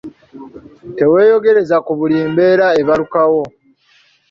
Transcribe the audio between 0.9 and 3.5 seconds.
Teweeyogereza ku buli mbeera ebalukawo.